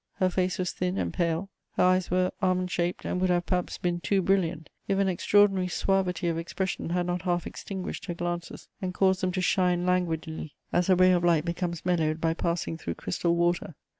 Her 0.15 0.31
face 0.31 0.57
was 0.57 0.71
thin 0.71 0.97
and 0.97 1.13
pale; 1.13 1.51
her 1.75 1.83
eyes 1.83 2.09
were 2.09 2.31
almond 2.41 2.71
shaped 2.71 3.05
and 3.05 3.21
would 3.21 3.29
have 3.29 3.45
perhaps 3.45 3.77
been 3.77 3.99
too 3.99 4.23
brilliant, 4.23 4.71
if 4.87 4.97
an 4.97 5.07
extraordinary 5.07 5.67
suavity 5.67 6.27
of 6.27 6.39
expression 6.39 6.89
had 6.89 7.05
not 7.05 7.21
half 7.21 7.45
extinguished 7.45 8.05
her 8.05 8.15
glances 8.15 8.67
and 8.81 8.95
caused 8.95 9.21
them 9.21 9.31
to 9.33 9.41
shine 9.41 9.85
languidly, 9.85 10.55
as 10.73 10.89
a 10.89 10.95
ray 10.95 11.11
of 11.11 11.23
light 11.23 11.45
becomes 11.45 11.85
mellowed 11.85 12.19
by 12.19 12.33
passing 12.33 12.79
through 12.79 12.95
crystal 12.95 13.35
water. 13.35 13.75